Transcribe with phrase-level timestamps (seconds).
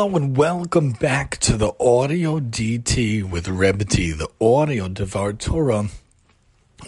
[0.00, 5.88] Hello and welcome back to the Audio DT with Reb T, the Audio Devar Torah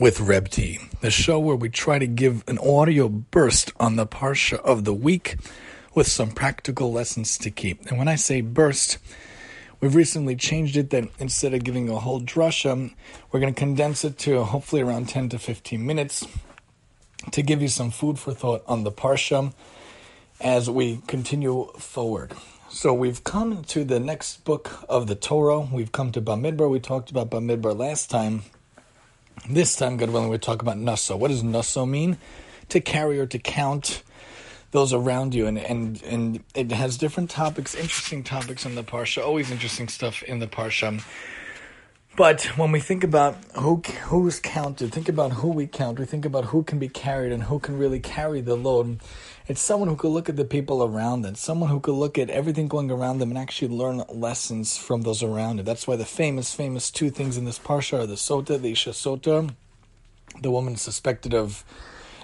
[0.01, 4.07] with Reb T, the show where we try to give an audio burst on the
[4.07, 5.37] Parsha of the week
[5.95, 7.85] with some practical lessons to keep.
[7.91, 8.97] And when I say burst,
[9.79, 12.95] we've recently changed it that instead of giving a whole drasha,
[13.31, 16.27] we're going to condense it to hopefully around 10 to 15 minutes
[17.31, 19.53] to give you some food for thought on the Parsha
[20.41, 22.33] as we continue forward.
[22.75, 25.61] So we've come to the next book of the Torah.
[25.61, 26.71] We've come to Bamidbar.
[26.71, 28.45] We talked about Bamidbar last time.
[29.49, 31.15] This time, God willing, we talk about Naso.
[31.15, 32.17] What does Naso mean?
[32.71, 34.03] To carry or to count
[34.71, 39.23] those around you, and and and it has different topics, interesting topics in the parsha.
[39.23, 41.05] Always interesting stuff in the parsha.
[42.15, 45.99] But when we think about who who's counted, think about who we count.
[45.99, 49.01] We think about who can be carried and who can really carry the load.
[49.49, 52.29] It's someone who could look at the people around them, someone who could look at
[52.29, 55.65] everything going around them and actually learn lessons from those around them.
[55.65, 58.91] That's why the famous, famous two things in this parsha are the sota, the isha
[58.91, 59.55] sota,
[60.39, 61.65] the woman suspected of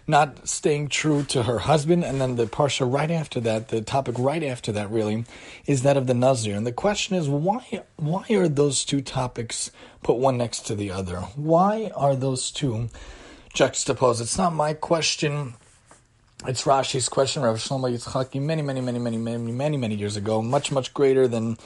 [0.09, 4.17] not staying true to her husband, and then the parsha right after that, the topic
[4.19, 5.25] right after that, really,
[5.67, 6.57] is that of the nazir.
[6.57, 9.71] And the question is, why why are those two topics
[10.03, 11.19] put one next to the other?
[11.37, 12.89] Why are those two
[13.53, 14.23] juxtaposed?
[14.23, 15.55] It's not my question.
[16.47, 20.41] It's Rashi's question, Rav Shlomo Yitzchaki, many, many, many, many, many, many, many years ago,
[20.41, 21.59] much, much greater than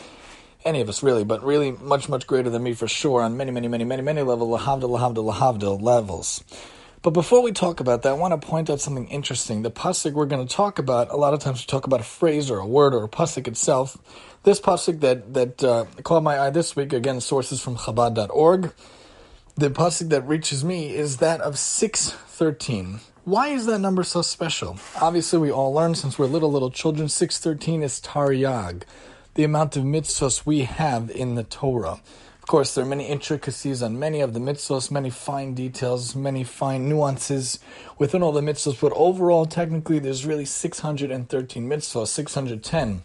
[0.64, 3.50] any of us really, but really much, much greater than me for sure on many,
[3.50, 6.42] many, many, many, many levels, lahavda, lahavda, lahavda levels.
[7.02, 9.62] But before we talk about that, I want to point out something interesting.
[9.62, 12.04] The pasuk we're going to talk about, a lot of times we talk about a
[12.04, 13.98] phrase or a word or a pasuk itself.
[14.44, 18.72] This pasuk that that uh, caught my eye this week, again, sources from Chabad.org.
[19.56, 23.00] The pasuk that reaches me is that of six thirteen.
[23.24, 24.78] Why is that number so special?
[25.00, 27.08] Obviously, we all learn since we're little little children.
[27.08, 28.84] Six thirteen is Taryag,
[29.34, 32.00] the amount of mitzvahs we have in the Torah.
[32.52, 36.44] Of course, there are many intricacies on many of the mitzvahs, many fine details, many
[36.44, 37.58] fine nuances
[37.96, 43.04] within all the mitzvahs, but overall, technically, there's really 613 mitzvahs, 610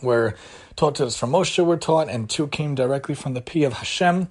[0.00, 0.34] were
[0.74, 3.74] taught to us from Moshe were taught, and two came directly from the P of
[3.74, 4.28] Hashem,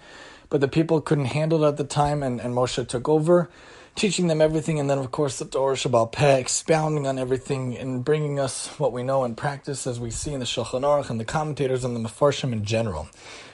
[0.50, 3.48] but the people couldn't handle it at the time, and, and Moshe took over,
[3.94, 8.04] teaching them everything, and then, of course, the Torah Sheba'al Peh, expounding on everything and
[8.04, 11.20] bringing us what we know and practice as we see in the Shulchan Aruch and
[11.20, 13.08] the commentators and the Mefarshim in general.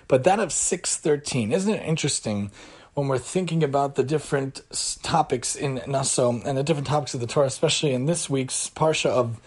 [0.07, 2.51] But that of 613, isn't it interesting
[2.94, 4.62] when we're thinking about the different
[5.03, 9.09] topics in Naso and the different topics of the Torah, especially in this week's Parsha
[9.09, 9.40] of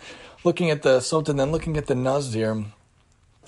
[0.45, 2.65] looking at the Sota and then looking at the Nazir,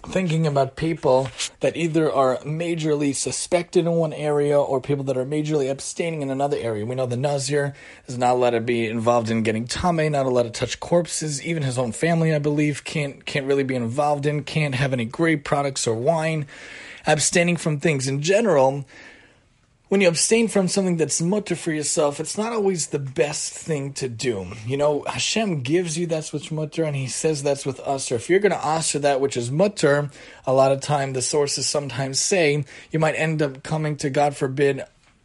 [0.07, 1.29] thinking about people
[1.61, 6.31] that either are majorly suspected in one area or people that are majorly abstaining in
[6.31, 6.85] another area.
[6.85, 7.75] We know the Nazir
[8.09, 11.45] is not allowed to be involved in getting tamei, not allowed to touch corpses.
[11.45, 15.05] Even his own family, I believe, can't can't really be involved in, can't have any
[15.05, 16.47] grape products or wine
[17.07, 18.87] abstaining from things in general,
[19.93, 23.93] when you abstain from something that's mutar for yourself, it's not always the best thing
[23.93, 24.47] to do.
[24.67, 28.11] You know, Hashem gives you that's what's mutar, and He says that's with us.
[28.11, 30.11] Or if you're going to for that which is mutar,
[30.47, 34.35] a lot of time the sources sometimes say you might end up coming to God
[34.35, 34.83] forbid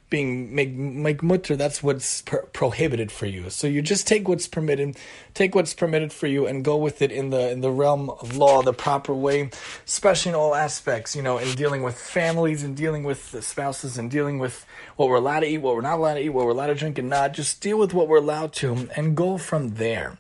[0.10, 4.48] being make make mutar that's what's per- prohibited for you so you just take what's
[4.48, 4.96] permitted
[5.34, 8.38] take what's permitted for you and go with it in the in the realm of
[8.38, 9.50] law the proper way
[9.86, 13.98] especially in all aspects you know in dealing with families and dealing with the spouses
[13.98, 16.46] and dealing with what we're allowed to eat what we're not allowed to eat what
[16.46, 19.38] we're allowed to drink and not just deal with what we're allowed to and go
[19.38, 20.18] from there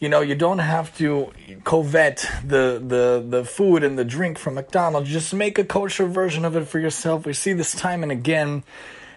[0.00, 1.32] you know, you don't have to
[1.64, 5.10] covet the, the, the food and the drink from McDonald's.
[5.10, 7.26] Just make a kosher version of it for yourself.
[7.26, 8.62] We see this time and again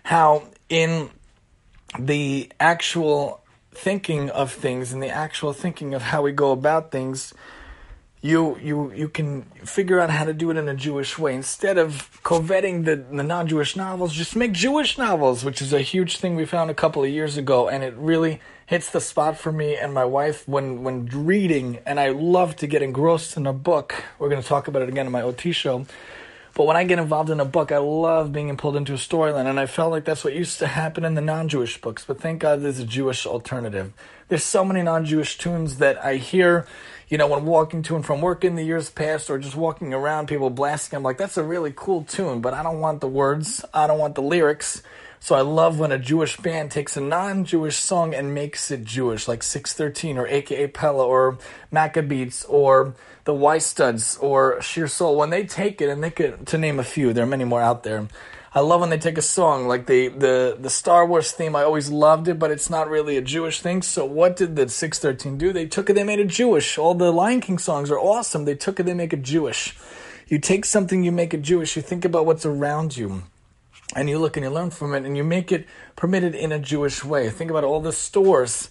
[0.03, 1.09] how in
[1.99, 3.41] the actual
[3.71, 7.33] thinking of things and the actual thinking of how we go about things
[8.21, 11.77] you you you can figure out how to do it in a Jewish way instead
[11.77, 14.13] of coveting the, the non-Jewish novels.
[14.13, 17.35] Just make Jewish novels, which is a huge thing we found a couple of years
[17.35, 21.79] ago, and it really hits the spot for me and my wife when when reading.
[21.83, 24.03] And I love to get engrossed in a book.
[24.19, 25.87] We're going to talk about it again in my OT show.
[26.53, 29.45] But when I get involved in a book, I love being pulled into a storyline,
[29.45, 32.03] and I felt like that's what used to happen in the non-Jewish books.
[32.05, 33.93] But thank God there's a Jewish alternative.
[34.27, 36.67] There's so many non-Jewish tunes that I hear,
[37.07, 39.93] you know, when walking to and from work in the years past, or just walking
[39.93, 40.97] around, people blasting.
[40.97, 43.99] I'm like, that's a really cool tune, but I don't want the words, I don't
[43.99, 44.83] want the lyrics.
[45.23, 49.27] So I love when a Jewish band takes a non-Jewish song and makes it Jewish,
[49.27, 51.37] like 613 or AKA Pella or
[51.71, 52.95] Maccabeats or
[53.25, 55.15] the Y Studs or Shir Soul.
[55.15, 57.61] When they take it and they could, to name a few, there are many more
[57.61, 58.07] out there.
[58.55, 61.55] I love when they take a song like the the the Star Wars theme.
[61.55, 63.83] I always loved it, but it's not really a Jewish thing.
[63.83, 65.53] So what did the Six Thirteen do?
[65.53, 66.79] They took it, they made it Jewish.
[66.79, 68.45] All the Lion King songs are awesome.
[68.45, 69.77] They took it, they make it Jewish.
[70.27, 71.75] You take something, you make it Jewish.
[71.75, 73.23] You think about what's around you,
[73.95, 76.59] and you look and you learn from it, and you make it permitted in a
[76.59, 77.29] Jewish way.
[77.29, 78.69] Think about all the stores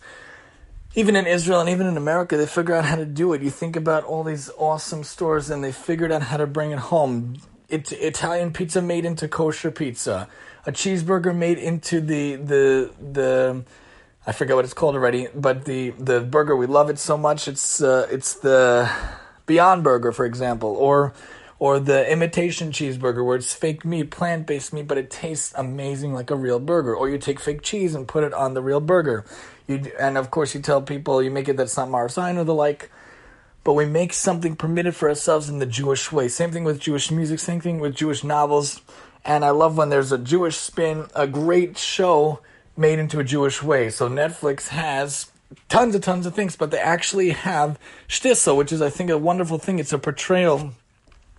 [0.96, 3.42] even in Israel and even in America, they figure out how to do it.
[3.42, 6.80] You think about all these awesome stores and they figured out how to bring it
[6.80, 7.36] home
[7.70, 10.28] it, Italian pizza made into kosher pizza,
[10.66, 13.64] a cheeseburger made into the the the
[14.26, 17.48] I forget what it's called already, but the the burger we love it so much.
[17.48, 18.90] It's uh, it's the
[19.46, 21.14] Beyond Burger, for example, or
[21.60, 26.14] or the imitation cheeseburger where it's fake meat, plant based meat, but it tastes amazing
[26.14, 26.96] like a real burger.
[26.96, 29.24] Or you take fake cheese and put it on the real burger.
[29.68, 32.54] You and of course you tell people you make it that's not Marseille or the
[32.54, 32.90] like
[33.62, 36.28] but we make something permitted for ourselves in the Jewish way.
[36.28, 38.80] Same thing with Jewish music, same thing with Jewish novels.
[39.22, 42.40] And I love when there's a Jewish spin, a great show
[42.74, 43.90] made into a Jewish way.
[43.90, 45.30] So Netflix has
[45.68, 47.78] tons and tons of things, but they actually have
[48.08, 49.78] Shtisel, which is, I think, a wonderful thing.
[49.78, 50.72] It's a portrayal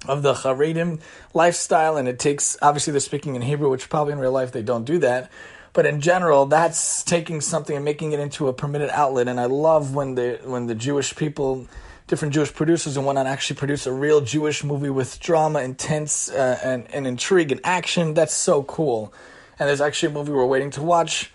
[0.07, 0.99] of the Haredim
[1.33, 4.63] lifestyle, and it takes, obviously, they're speaking in Hebrew, which probably in real life they
[4.63, 5.31] don't do that.
[5.73, 9.27] But in general, that's taking something and making it into a permitted outlet.
[9.27, 11.67] And I love when the when the Jewish people
[12.07, 16.59] different Jewish producers and whatnot actually produce a real Jewish movie with drama, intense, uh,
[16.61, 18.13] and, and intrigue and action.
[18.13, 19.13] That's so cool.
[19.57, 21.31] And there's actually a movie we're waiting to watch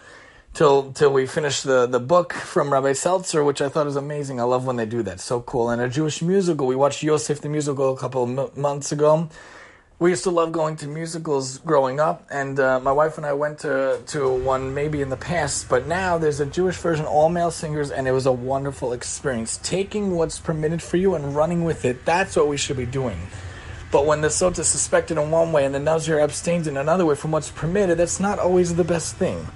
[0.56, 4.41] till till we finish the, the book from Rabbi Seltzer, which I thought is amazing.
[4.41, 5.20] I love when they do that.
[5.20, 5.70] So cool.
[5.70, 6.67] And a Jewish musical.
[6.67, 9.29] We watched Yosef the musical a couple m- months ago
[9.99, 13.32] we used to love going to musicals growing up, and uh, my wife and I
[13.32, 17.31] went to to one maybe in the past, but now there's a Jewish version, all
[17.31, 19.59] male singers, and it was a wonderful experience.
[19.62, 23.19] Taking what's permitted for you and running with it, that's what we should be doing.
[23.91, 27.06] But when the sota is suspected in one way and the nazir abstains in another
[27.06, 29.47] way from what's permitted, that's not always the best thing.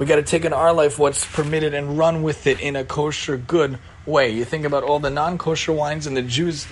[0.00, 2.86] We got to take in our life what's permitted and run with it in a
[2.86, 4.30] kosher, good way.
[4.30, 6.66] You think about all the non kosher wines and the Jews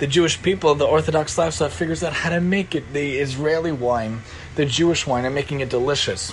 [0.00, 4.20] the Jewish people, the Orthodox lifestyle, figures out how to make it the Israeli wine,
[4.56, 6.30] the Jewish wine, and making it delicious.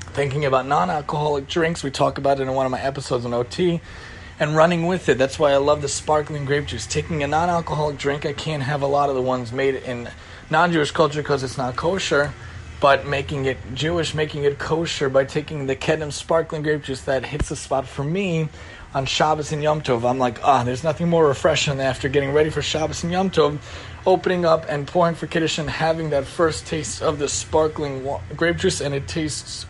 [0.00, 3.32] Thinking about non alcoholic drinks, we talk about it in one of my episodes on
[3.32, 3.80] OT,
[4.40, 5.18] and running with it.
[5.18, 6.88] That's why I love the sparkling grape juice.
[6.88, 10.10] Taking a non alcoholic drink, I can't have a lot of the ones made in
[10.50, 12.34] non Jewish culture because it's not kosher
[12.80, 17.24] but making it Jewish, making it kosher by taking the Kedem sparkling grape juice that
[17.24, 18.48] hits the spot for me
[18.94, 20.08] on Shabbos and Yom Tov.
[20.08, 23.58] I'm like, ah, there's nothing more refreshing after getting ready for Shabbos and Yom Tov,
[24.06, 28.06] opening up and pouring for Kiddush and having that first taste of the sparkling
[28.36, 29.66] grape juice, and it tastes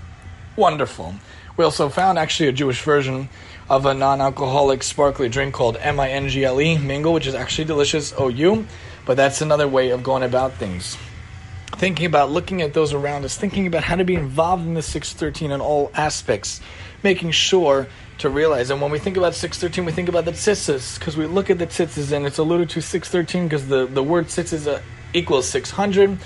[0.56, 1.14] wonderful.
[1.56, 3.28] We also found actually a Jewish version
[3.70, 8.66] of a non-alcoholic sparkly drink called M-I-N-G-L-E, Mingle, which is actually delicious, O-U,
[9.06, 10.96] but that's another way of going about things
[11.72, 14.82] thinking about looking at those around us, thinking about how to be involved in the
[14.82, 16.60] 613 in all aspects,
[17.02, 17.86] making sure
[18.18, 18.70] to realize.
[18.70, 21.58] And when we think about 613, we think about the tzitzis, because we look at
[21.58, 24.80] the tzitzis and it's alluded to 613 because the, the word tzitzis uh,
[25.12, 26.18] equals 600.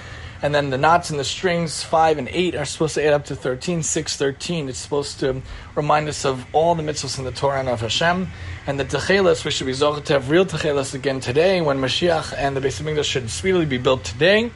[0.43, 3.27] And then the knots and the strings, 5 and 8, are supposed to add up
[3.27, 4.71] to 13, 613.
[4.71, 5.43] It's supposed to
[5.75, 8.27] remind us of all the mitzvahs in the Torah and of Hashem.
[8.67, 12.33] And the techelas, we should be zochah to have real techelas again today, when Mashiach
[12.35, 14.51] and the Beis Hamikdash should speedily be built today.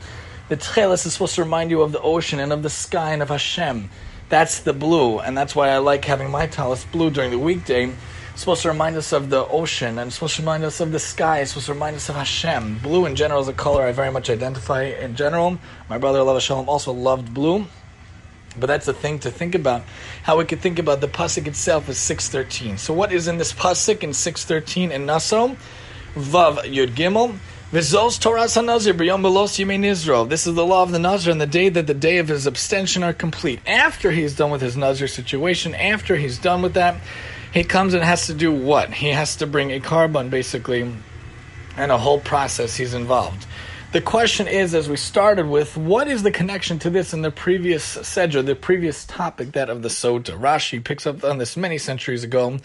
[0.48, 3.22] The techelas is supposed to remind you of the ocean and of the sky and
[3.22, 3.88] of Hashem.
[4.28, 7.84] That's the blue, and that's why I like having my tallis blue during the weekday.
[8.32, 10.92] It's supposed to remind us of the ocean, and it's supposed to remind us of
[10.92, 11.40] the sky.
[11.40, 12.80] It's supposed to remind us of Hashem.
[12.80, 15.58] Blue in general is a color I very much identify in general.
[15.88, 17.66] My brother Lava Shalom also loved blue.
[18.58, 19.82] But that's the thing to think about.
[20.24, 22.78] How we could think about the pasuk itself is six thirteen.
[22.78, 25.56] So what is in this pasuk in six thirteen in Naso?
[26.14, 27.36] Vav Yud Gimel.
[27.72, 30.26] Vizos Belos Yemein Israel.
[30.26, 32.46] This is the law of the Nazir and the day that the day of his
[32.46, 33.60] abstention are complete.
[33.66, 36.96] After he's done with his Nazir situation, after he's done with that,
[37.52, 38.92] he comes and has to do what?
[38.92, 40.92] He has to bring a korban, basically,
[41.76, 43.46] and a whole process he's involved.
[43.94, 47.30] The question is, as we started with, what is the connection to this in the
[47.30, 50.36] previous sedra, the previous topic, that of the Sota?
[50.36, 52.58] Rashi picks up on this many centuries ago.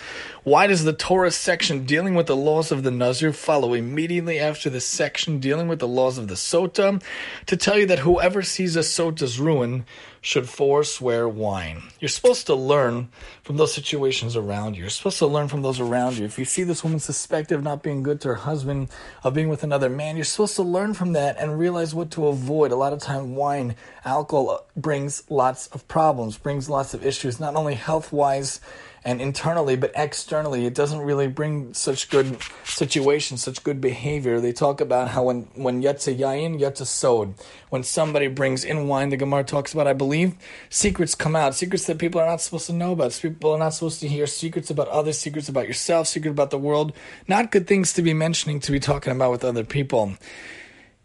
[0.43, 4.71] Why does the Torah section dealing with the laws of the Nazir follow immediately after
[4.71, 6.99] the section dealing with the laws of the Sota?
[7.45, 9.85] To tell you that whoever sees a Sota's ruin
[10.21, 11.83] should forswear wine.
[11.99, 13.09] You're supposed to learn
[13.43, 14.81] from those situations around you.
[14.81, 16.25] You're supposed to learn from those around you.
[16.25, 18.89] If you see this woman suspected of not being good to her husband,
[19.23, 22.27] of being with another man, you're supposed to learn from that and realize what to
[22.27, 22.71] avoid.
[22.71, 27.55] A lot of time, wine, alcohol brings lots of problems, brings lots of issues, not
[27.55, 28.59] only health wise
[29.05, 30.65] and internally, but externally.
[30.65, 34.39] It doesn't really bring such good situations, such good behavior.
[34.39, 37.33] They talk about how when, when yatsa yayin, sod.
[37.69, 40.35] When somebody brings in wine, the Gemara talks about, I believe,
[40.69, 43.17] secrets come out, secrets that people are not supposed to know about.
[43.21, 46.57] People are not supposed to hear secrets about others, secrets about yourself, secrets about the
[46.57, 46.93] world.
[47.27, 50.15] Not good things to be mentioning, to be talking about with other people.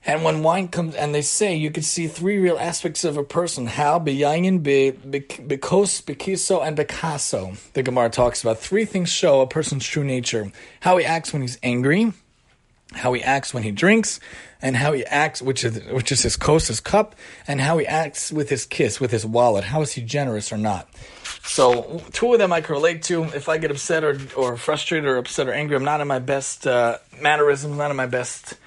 [0.06, 3.24] And when wine comes, and they say you can see three real aspects of a
[3.24, 7.56] person: how beyayin, be bekos, bekiso, and bekaso.
[7.72, 11.40] The Gemara talks about three things show a person's true nature: how he acts when
[11.40, 12.12] he's angry,
[12.92, 14.20] how he acts when he drinks,
[14.60, 17.14] and how he acts, which is which is his kos, his cup,
[17.46, 19.64] and how he acts with his kiss, with his wallet.
[19.64, 20.86] How is he generous or not?
[21.44, 23.24] So two of them I can relate to.
[23.24, 26.18] If I get upset or or frustrated or upset or angry, I'm not in my
[26.18, 28.58] best uh, mannerisms, not in my best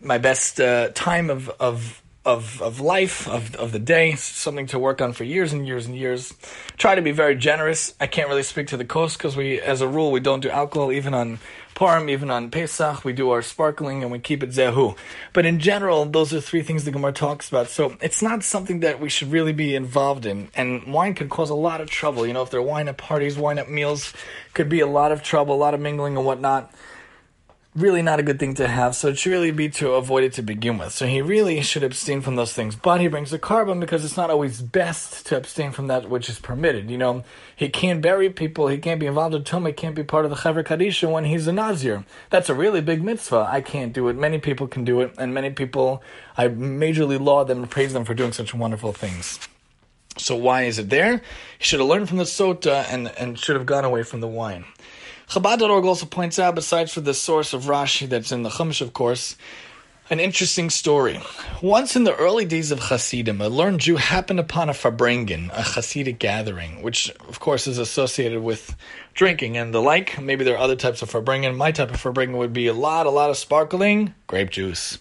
[0.00, 4.78] my best uh, time of, of of of life of of the day, something to
[4.78, 6.34] work on for years and years and years.
[6.76, 7.94] Try to be very generous.
[7.98, 10.50] I can't really speak to the coast because we, as a rule, we don't do
[10.50, 11.38] alcohol even on
[11.74, 13.02] Purim, even on Pesach.
[13.02, 14.96] We do our sparkling and we keep it zehu.
[15.32, 17.68] But in general, those are three things the Gemara talks about.
[17.68, 20.48] So it's not something that we should really be involved in.
[20.54, 22.26] And wine could cause a lot of trouble.
[22.26, 24.12] You know, if there are wine at parties, wine at meals,
[24.52, 26.74] could be a lot of trouble, a lot of mingling and whatnot
[27.78, 30.32] really not a good thing to have, so it should really be to avoid it
[30.34, 30.92] to begin with.
[30.92, 32.76] So he really should abstain from those things.
[32.76, 36.28] But he brings the korban because it's not always best to abstain from that which
[36.28, 36.90] is permitted.
[36.90, 40.24] You know, he can't bury people, he can't be involved in Tumah, can't be part
[40.24, 42.04] of the Chevra Kadisha when he's a Nazir.
[42.30, 43.48] That's a really big mitzvah.
[43.50, 44.16] I can't do it.
[44.16, 46.02] Many people can do it, and many people,
[46.36, 49.38] I majorly laud them and praise them for doing such wonderful things.
[50.16, 51.18] So why is it there?
[51.58, 54.26] He should have learned from the sota and, and should have gone away from the
[54.26, 54.64] wine.
[55.28, 58.94] Chabad.org also points out, besides for the source of Rashi that's in the Chumash, of
[58.94, 59.36] course,
[60.10, 61.20] an interesting story.
[61.60, 65.62] Once in the early days of Hasidim, a learned Jew happened upon a Farbrengen, a
[65.62, 68.74] Hasidic gathering, which of course is associated with
[69.12, 70.18] drinking and the like.
[70.20, 71.56] Maybe there are other types of Farbrengen.
[71.56, 74.98] My type of Farbrengen would be a lot, a lot of sparkling grape juice.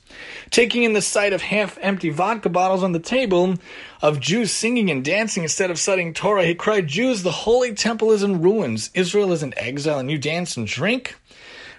[0.49, 3.55] Taking in the sight of half-empty vodka bottles on the table,
[4.01, 8.11] of Jews singing and dancing instead of studying Torah, he cried, Jews, the holy temple
[8.11, 8.89] is in ruins.
[8.93, 11.15] Israel is in exile and you dance and drink?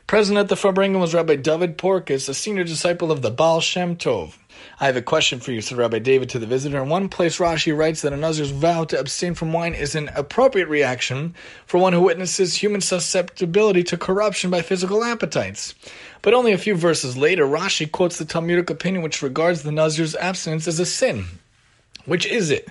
[0.09, 3.95] Present at the Farbrengen was Rabbi David Furkes, a senior disciple of the Baal Shem
[3.95, 4.39] Tov.
[4.81, 6.83] I have a question for you, said Rabbi David to the visitor.
[6.83, 10.09] In one place, Rashi writes that a Nazir's vow to abstain from wine is an
[10.15, 11.35] appropriate reaction
[11.67, 15.75] for one who witnesses human susceptibility to corruption by physical appetites.
[16.23, 20.17] But only a few verses later, Rashi quotes the Talmudic opinion which regards the Nazir's
[20.17, 21.27] abstinence as a sin.
[22.07, 22.71] Which is it?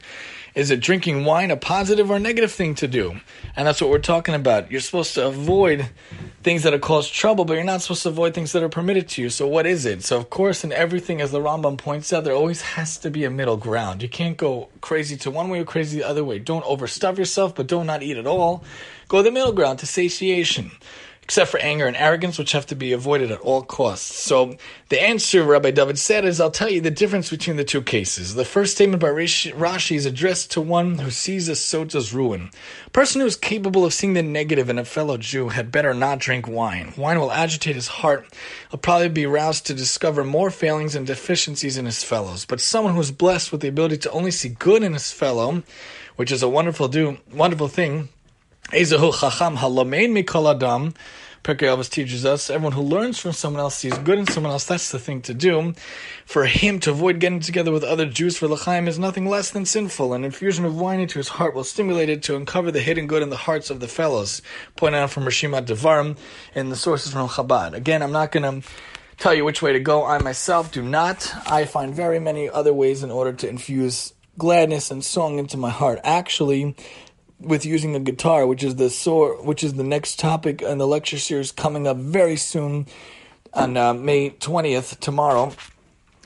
[0.58, 3.22] Is it drinking wine a positive or negative thing to do?
[3.56, 4.72] And that's what we're talking about.
[4.72, 5.88] You're supposed to avoid
[6.42, 9.22] things that cause trouble, but you're not supposed to avoid things that are permitted to
[9.22, 9.30] you.
[9.30, 10.04] So what is it?
[10.04, 13.24] So of course, in everything, as the Rambam points out, there always has to be
[13.24, 14.02] a middle ground.
[14.02, 16.40] You can't go crazy to one way or crazy the other way.
[16.40, 18.64] Don't overstuff yourself, but don't not eat at all.
[19.10, 20.72] Go the middle ground to satiation
[21.28, 24.18] except for anger and arrogance, which have to be avoided at all costs.
[24.18, 24.56] So
[24.88, 28.36] the answer, Rabbi David said, is I'll tell you the difference between the two cases.
[28.36, 32.50] The first statement by Rashi is addressed to one who sees a sota's ruin.
[32.86, 35.94] A person who is capable of seeing the negative in a fellow Jew had better
[35.94, 36.94] not drink wine.
[36.96, 38.26] Wine will agitate his heart.
[38.72, 42.46] He'll probably be roused to discover more failings and deficiencies in his fellows.
[42.46, 45.62] But someone who is blessed with the ability to only see good in his fellow,
[46.16, 48.08] which is a wonderful do, wonderful thing,
[48.72, 50.94] Ezehu chacham halomein mikol adam.
[51.42, 54.66] Pirkei Avos teaches us everyone who learns from someone else sees good in someone else.
[54.66, 55.74] That's the thing to do.
[56.26, 59.66] For him to avoid getting together with other Jews for l'chaim is nothing less than
[59.66, 60.14] sinful.
[60.14, 63.24] An infusion of wine into his heart will stimulate it to uncover the hidden good
[63.24, 64.42] in the hearts of the fellows.
[64.76, 66.18] Pointed out from Rishimat Devarim
[66.54, 67.74] and the sources from Chabad.
[67.74, 68.70] Again, I'm not going to
[69.16, 70.04] tell you which way to go.
[70.04, 71.34] I myself do not.
[71.50, 75.70] I find very many other ways in order to infuse gladness and song into my
[75.70, 76.00] heart.
[76.04, 76.76] Actually,
[77.40, 80.88] with using a guitar, which is the sore, which is the next topic in the
[80.88, 82.88] lecture series coming up very soon
[83.54, 85.54] on uh, May twentieth tomorrow.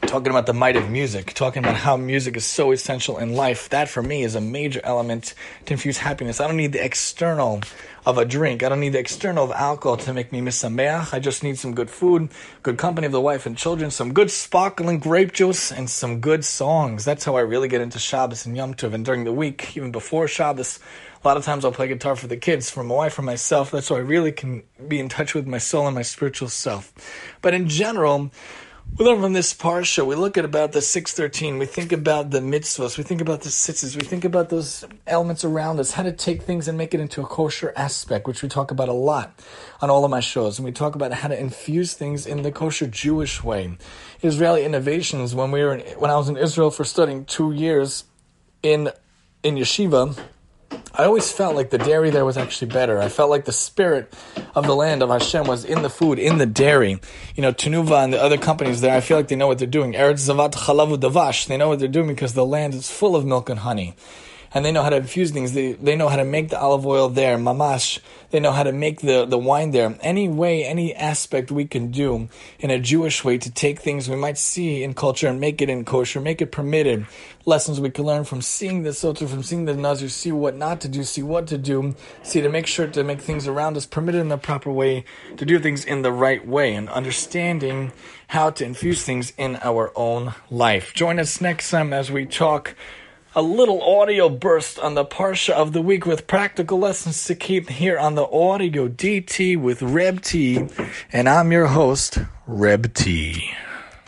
[0.02, 3.70] Talking about the might of music, talking about how music is so essential in life.
[3.70, 6.42] That for me is a major element to infuse happiness.
[6.42, 7.62] I don't need the external
[8.06, 8.62] of a drink.
[8.62, 11.14] I don't need the external of alcohol to make me miss misameach.
[11.14, 12.30] I just need some good food,
[12.62, 16.44] good company of the wife and children, some good sparkling grape juice, and some good
[16.44, 17.06] songs.
[17.06, 18.94] That's how I really get into Shabbos and Yom Tov.
[18.94, 20.80] And during the week, even before Shabbos,
[21.24, 23.72] a lot of times I'll play guitar for the kids, for my wife, for myself.
[23.72, 26.92] That's how I really can be in touch with my soul and my spiritual self.
[27.42, 28.32] But in general,
[28.98, 30.06] we learn from this parsha.
[30.06, 31.58] We look at about the six thirteen.
[31.58, 32.98] We think about the mitzvahs.
[32.98, 33.96] We think about the tzitzis.
[33.96, 35.92] We think about those elements around us.
[35.92, 38.90] How to take things and make it into a kosher aspect, which we talk about
[38.90, 39.40] a lot
[39.82, 40.60] on all of my shows.
[40.60, 43.78] And we talk about how to infuse things in the kosher Jewish way.
[44.22, 45.34] Israeli innovations.
[45.34, 48.04] When we were in, when I was in Israel for studying two years
[48.62, 48.90] in
[49.42, 50.20] in yeshiva,
[50.94, 53.00] I always felt like the dairy there was actually better.
[53.00, 54.14] I felt like the spirit
[54.56, 57.00] of the land of Hashem was in the food, in the dairy.
[57.36, 59.68] You know, Tnuva and the other companies there, I feel like they know what they're
[59.68, 59.94] doing.
[59.94, 63.26] Eretz Zavat Chalavu Davash, they know what they're doing because the land is full of
[63.26, 63.96] milk and honey
[64.54, 65.54] and they know how to infuse things.
[65.54, 68.00] They, they know how to make the olive oil there, mamash.
[68.32, 69.98] They know how to make the, the wine there.
[70.02, 72.30] Any way, any aspect we can do
[72.60, 75.70] in a Jewish way to take things we might see in culture and make it
[75.70, 77.06] in kosher, make it permitted.
[77.46, 80.80] Lessons we can learn from seeing the Sota, from seeing the Nazir, see what not
[80.82, 83.86] to do, see what to do, see to make sure to make things around us
[83.86, 85.06] permitted in the proper way,
[85.38, 87.92] to do things in the right way, and understanding
[88.28, 90.94] how to infuse things in our own life.
[90.94, 92.76] Join us next time as we talk
[93.34, 97.70] a little audio burst on the Parsha of the week with practical lessons to keep
[97.70, 100.68] here on the Audio DT with Reb T.
[101.14, 103.54] And I'm your host, Reb T.